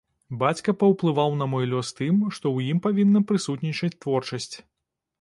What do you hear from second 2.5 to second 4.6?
ў ім павінна прысутнічаць творчасць.